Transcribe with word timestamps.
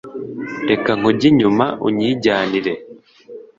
Reka 0.69 0.89
nkujye 0.99 1.25
inyuma 1.31 1.65
unyijyanire, 1.87 2.73